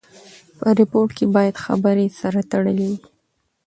په 0.57 0.67
ریپورټ 0.79 1.09
کښي 1.17 1.25
باید 1.35 1.61
خبري 1.65 2.07
سره 2.19 2.39
تړلې 2.51 2.85
وي. 2.89 2.97